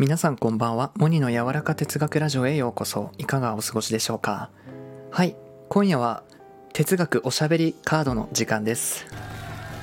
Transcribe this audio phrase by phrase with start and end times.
[0.00, 0.92] 皆さんこんばんは。
[0.96, 3.10] モニの柔らか哲学ラジオへようこそ。
[3.18, 4.48] いかがお過ごしでしょうか？
[5.10, 5.36] はい。
[5.68, 6.22] 今夜は
[6.72, 9.04] 哲学おしゃべりカードの時間です。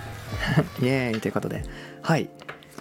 [0.82, 1.22] イエーイ。
[1.22, 1.62] ということで。
[2.02, 2.32] はい。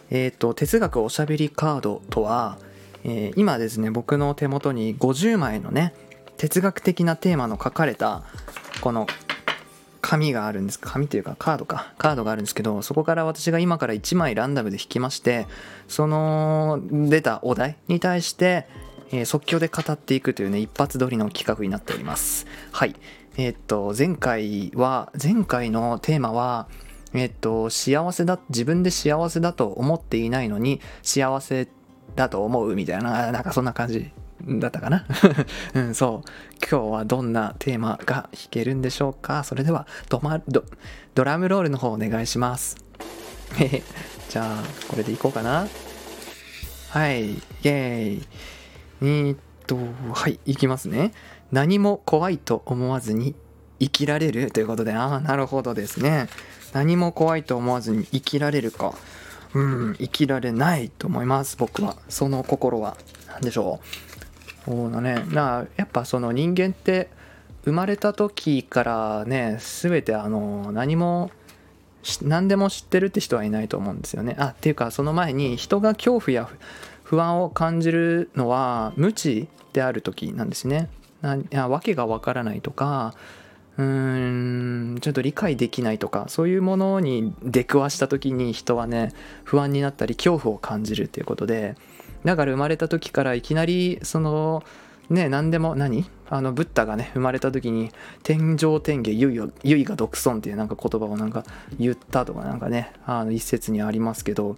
[0.09, 2.57] えっ、ー、と哲学おしゃべりカードとは、
[3.05, 5.93] えー、今ですね僕の手元に50枚のね
[6.39, 8.23] 哲学的なテーマの書かれた
[8.81, 9.07] この
[10.07, 10.79] 紙があるんです。
[10.79, 11.93] 紙というかカードか。
[11.99, 15.49] カードがあるんですけどそこから私が今から1枚ランダムで引きまして
[15.89, 18.69] その出たお題に対して、
[19.11, 22.47] え、即興で語っていくというね一発撮りの企画になっております。
[22.71, 22.95] はい。
[23.37, 26.69] えー、っと前回は前回のテーマは
[27.13, 31.67] えー、っと幸せだ自分で幸せだと思っていないのに幸せ
[32.15, 34.13] だと思うみたいななんかそんな感じ。
[34.47, 35.05] だったかな
[35.75, 36.29] うん、そう。
[36.71, 39.43] 今日はどんなテーマが弾けるんでしょうか？
[39.45, 40.65] それではドマド、
[41.15, 42.77] ドラムロールの方お願いします。
[44.29, 45.67] じゃあ、これでいこうかな。
[46.91, 48.29] はい、イェーイ。
[49.03, 49.79] えー、っと、
[50.13, 51.13] はい、いきますね。
[51.53, 53.35] 何も怖いと思わずに
[53.79, 56.29] 生きられるということで、ああ、なるほどですね。
[56.73, 58.95] 何も怖いと思わずに生きられるか。
[59.55, 61.97] うん、生きられないと思います、僕は。
[62.09, 62.97] その心は。
[63.29, 64.16] 何でしょう？
[64.67, 65.25] そうだね。
[65.31, 67.09] なやっぱその人間って
[67.65, 71.31] 生まれた時からね全てあの何も
[72.23, 74.37] 何でも知ってるって人はいないと思うんですよね。
[74.39, 76.49] あっていうかその前に人が恐怖や
[77.05, 80.89] 不安を感じるのは無知である時なんですね。
[81.23, 83.15] な訳がわからないとか
[83.79, 83.85] うー
[84.95, 89.13] んちょっと理解できないとかそういうものに出くわした時に人はね
[89.45, 91.75] 不安になったり恐怖を感じるっていうことで
[92.25, 94.63] だから生まれた時からいきなりその
[95.11, 96.05] ね何でも何？
[96.29, 97.93] あのブッダがね生まれた時に
[98.25, 101.45] 天上天下唯唯が独尊っていうなんか言葉をなんか
[101.79, 104.57] 言ったとかなんかねあの一説にありますけど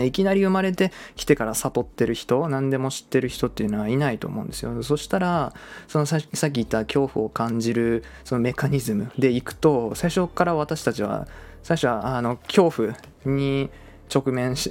[0.00, 4.82] いきなり生まれてきてから悟ってる人何でも知ってる人っていうのはいないと思うんですよ。
[4.82, 5.54] そしたら
[5.88, 11.26] そのさっき言った恐怖を感じるそのメカニズムでいくと最初から私たちは
[11.62, 13.70] 最初はあの恐怖に
[14.14, 14.70] 直面し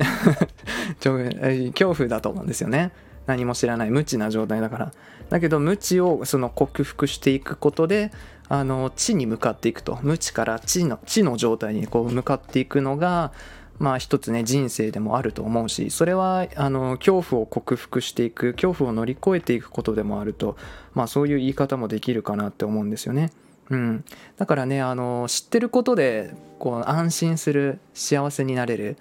[1.11, 2.91] 恐怖だと思うんですよね。
[3.25, 4.91] 何も知らない無知な状態だから。
[5.29, 8.11] だけど無知をその克服していくことで
[8.47, 9.99] あの知に向かっていくと。
[10.01, 13.31] 無知から知の知の状態にこう向かっていくのが
[13.79, 20.55] まあ一つね人生でもあると思うしそれはあの恐怖を克服していく恐怖を乗り越えていくことでもあると
[20.93, 23.31] まあそういう言い方もできるかなって思うんですよね。
[23.71, 24.05] うん、
[24.37, 28.97] だからねあの知ってることでこう安心する幸せになれる。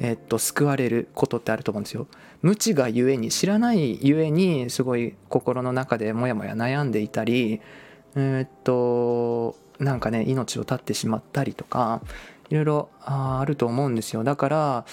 [0.00, 2.06] えっと、救われることってあると思うんですよ。
[2.42, 7.60] 無知がゆえに知らないゆえにすごい心の中でモヤモヤ悩んでいたり
[8.14, 12.00] えっとなんかね命を絶ってしまったりとか
[12.50, 14.86] いろいろあると思うんですよだから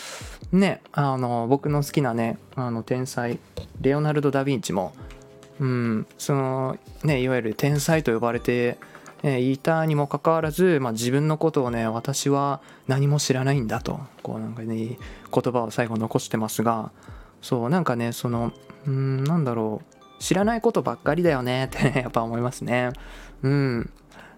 [0.52, 3.40] ねあの僕の好きなねあの天才
[3.82, 4.94] レオナルド・ダ・ヴィンチも
[5.60, 8.78] うんそのねいわゆる天才と呼ばれて
[9.24, 14.98] えー、いたにもかかわらず、まあ、自分のことをね私は何も知らないんだとこうなんかね
[15.34, 16.92] 言葉を最後残してますが
[17.42, 18.52] そうなんかねその
[18.88, 22.92] うんなんだろう知らないことばっかりだよね ってねやっぱ思いますね。
[23.44, 23.90] うん。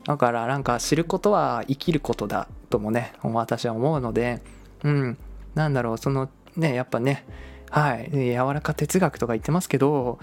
[0.06, 4.42] だからなんか知ることは生きることだともね私は思うので
[4.84, 5.18] うん。
[5.54, 7.26] なんだろうそのねやっぱね
[7.70, 10.20] はい柔らか哲学とか言ってますけど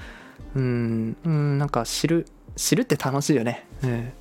[0.55, 2.27] うんうんなんか知る
[2.57, 4.13] 知るって楽しいよね、うん。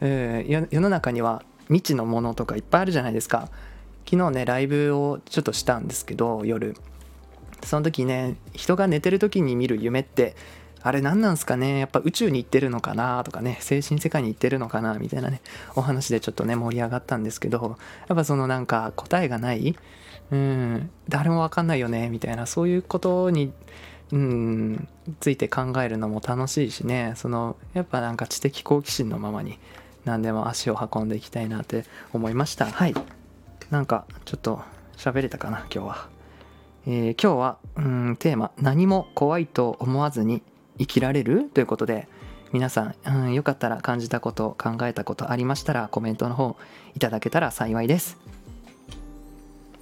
[0.00, 3.48] えー、世の中には未知のものとかいっぱいあるじゃないですか。
[4.04, 6.76] 昨日ねライブをちょっとしたんですけど夜。
[7.62, 10.34] その時ね人が寝てる時に見る夢って
[10.82, 11.78] あれ何なんすかね？
[11.78, 13.22] やっぱ宇宙に行ってるのかな？
[13.22, 14.94] とかね精神世界に行ってるのかな？
[14.94, 15.42] みたいなね
[15.76, 17.76] お話でちょっとね盛り上がったんですけど
[18.08, 19.76] やっぱそのなんか答えがない
[20.30, 22.08] うん誰もわかんないよね？
[22.08, 23.52] みたいなそういうことに
[24.10, 24.88] うん
[25.20, 27.12] ついて考えるのも楽しいしね。
[27.16, 29.58] そのやっぱなんか知的好奇心のままに
[30.04, 32.66] 何でも足を運んでいきたいなって思いました。
[32.66, 32.94] はい。
[33.70, 34.60] なんかちょっと
[34.96, 36.08] 喋れたかな今日は、
[36.86, 40.42] えー、今日はうんテーマ「何も怖いと思わずに
[40.78, 42.08] 生きられる?」ということで
[42.52, 46.56] 皆さん、うん、よかったら感じたこと考えたことありましたらコメントの方
[46.94, 48.18] いただけたら幸いです。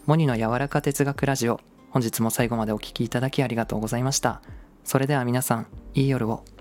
[0.07, 1.61] モニの柔らか哲学ラジオ
[1.91, 4.43] 本日も最後までお聴きいただきありがとうございました。
[4.85, 6.58] それでは皆さんいい夜を。